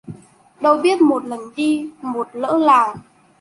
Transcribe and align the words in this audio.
Đâu 0.61 0.77
biết 0.77 0.99
lần 1.25 1.39
đi 1.55 1.89
một 2.01 2.27
lỡ 2.33 2.57
làng 2.57 2.97